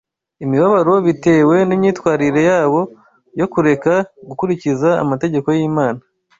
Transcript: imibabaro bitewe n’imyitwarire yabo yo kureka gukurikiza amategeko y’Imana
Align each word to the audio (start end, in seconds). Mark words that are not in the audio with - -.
imibabaro 0.43 0.93
bitewe 1.07 1.55
n’imyitwarire 1.67 2.41
yabo 2.49 2.81
yo 3.39 3.45
kureka 3.53 3.93
gukurikiza 4.27 4.89
amategeko 5.03 5.47
y’Imana 5.57 6.01